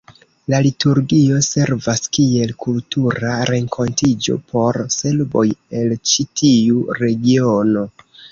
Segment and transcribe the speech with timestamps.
[0.51, 5.45] La liturgio servas kiel kultura renkontiĝo por serboj
[5.81, 7.85] el ĉi tiu regiono.